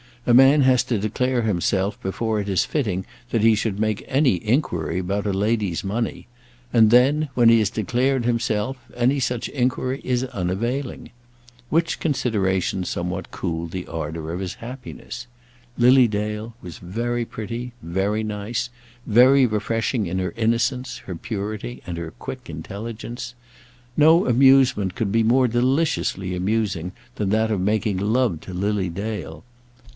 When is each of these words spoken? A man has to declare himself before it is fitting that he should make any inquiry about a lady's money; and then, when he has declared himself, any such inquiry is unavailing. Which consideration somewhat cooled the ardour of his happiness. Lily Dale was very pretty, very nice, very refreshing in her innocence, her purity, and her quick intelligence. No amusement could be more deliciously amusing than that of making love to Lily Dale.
A 0.25 0.33
man 0.35 0.61
has 0.61 0.83
to 0.85 0.99
declare 0.99 1.43
himself 1.43 2.01
before 2.01 2.39
it 2.39 2.49
is 2.49 2.63
fitting 2.65 3.05
that 3.31 3.41
he 3.41 3.53
should 3.53 3.79
make 3.79 4.05
any 4.07 4.35
inquiry 4.45 4.99
about 4.99 5.25
a 5.27 5.33
lady's 5.33 5.83
money; 5.83 6.27
and 6.73 6.89
then, 6.89 7.29
when 7.33 7.49
he 7.49 7.59
has 7.59 7.69
declared 7.71 8.25
himself, 8.25 8.77
any 8.95 9.19
such 9.19 9.49
inquiry 9.49 9.99
is 10.03 10.23
unavailing. 10.25 11.09
Which 11.69 11.99
consideration 11.99 12.83
somewhat 12.83 13.31
cooled 13.31 13.71
the 13.71 13.87
ardour 13.87 14.31
of 14.31 14.39
his 14.39 14.55
happiness. 14.55 15.25
Lily 15.77 16.07
Dale 16.07 16.55
was 16.63 16.77
very 16.79 17.25
pretty, 17.25 17.73
very 17.83 18.23
nice, 18.23 18.69
very 19.07 19.45
refreshing 19.45 20.07
in 20.07 20.17
her 20.17 20.33
innocence, 20.35 20.99
her 21.05 21.15
purity, 21.15 21.81
and 21.85 21.97
her 21.97 22.11
quick 22.17 22.49
intelligence. 22.49 23.33
No 23.97 24.27
amusement 24.27 24.95
could 24.95 25.11
be 25.11 25.23
more 25.23 25.47
deliciously 25.47 26.35
amusing 26.35 26.91
than 27.15 27.29
that 27.29 27.51
of 27.51 27.61
making 27.61 27.97
love 27.97 28.39
to 28.41 28.53
Lily 28.53 28.89
Dale. 28.89 29.43